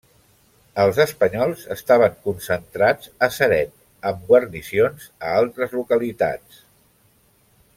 [0.83, 3.75] Els espanyols estaven concentrats a Ceret,
[4.13, 6.65] amb guarnicions a altres localitats.